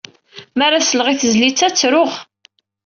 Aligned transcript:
Mi 0.55 0.63
ara 0.67 0.87
sleɣ 0.89 1.07
i 1.09 1.15
tezlit-a, 1.21 1.67
ttruɣ. 1.69 2.11